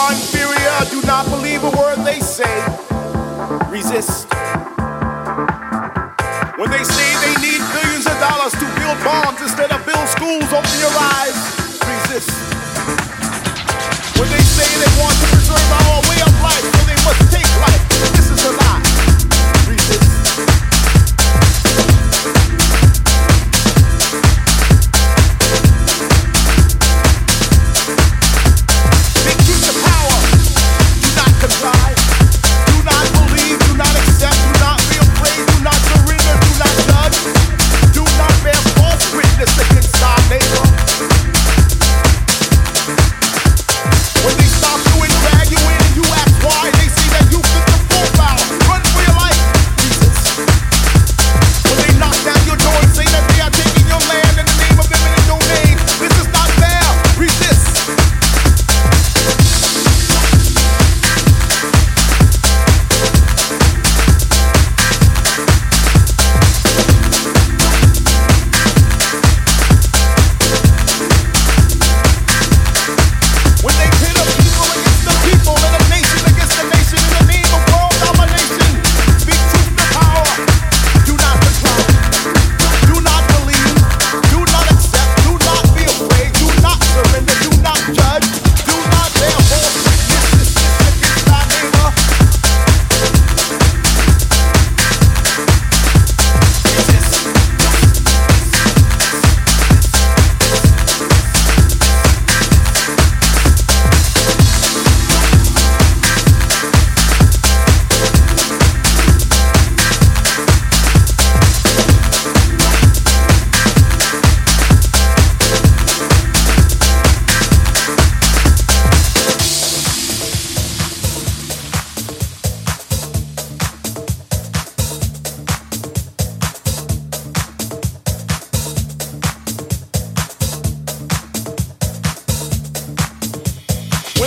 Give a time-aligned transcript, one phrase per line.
[0.00, 2.56] are inferior, do not believe a word they say.
[3.68, 4.32] Resist.
[6.56, 10.48] When they say they need billions of dollars to build bombs instead of build schools,
[10.52, 11.36] open your eyes.
[11.84, 12.49] Resist.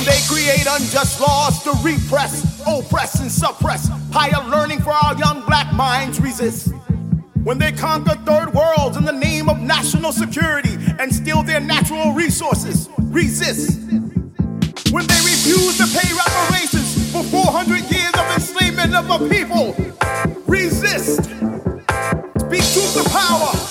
[0.00, 5.44] When they create unjust laws to repress, oppress, and suppress, higher learning for our young
[5.44, 6.72] black minds resist.
[7.44, 12.14] When they conquer third worlds in the name of national security and steal their natural
[12.14, 13.78] resources, resist.
[14.90, 19.74] When they refuse to pay reparations for 400 years of enslavement of a people,
[20.46, 21.24] resist.
[22.40, 23.69] Speak truth to power.